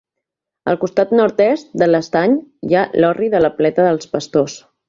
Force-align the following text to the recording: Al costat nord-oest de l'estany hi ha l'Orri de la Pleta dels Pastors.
Al 0.71 0.79
costat 0.83 1.11
nord-oest 1.19 1.69
de 1.83 1.89
l'estany 1.91 2.35
hi 2.71 2.79
ha 2.81 2.89
l'Orri 3.03 3.31
de 3.37 3.47
la 3.47 3.55
Pleta 3.61 3.89
dels 3.91 4.15
Pastors. 4.17 4.61